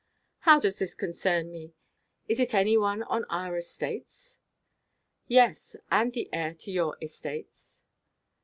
"How 0.39 0.59
does 0.59 0.79
this 0.79 0.95
concern 0.95 1.51
me? 1.51 1.75
Is 2.27 2.39
it 2.39 2.55
any 2.55 2.75
one 2.75 3.03
on 3.03 3.23
our 3.25 3.55
estates?" 3.55 4.39
"Yes, 5.27 5.75
and 5.91 6.11
the 6.11 6.27
heir 6.33 6.55
to 6.55 6.71
'your 6.71 6.97
estates. 7.03 7.81